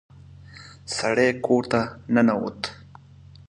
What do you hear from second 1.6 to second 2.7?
ته ننوت.